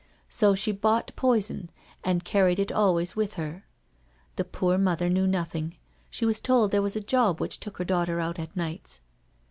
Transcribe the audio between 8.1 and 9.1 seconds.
out at nights.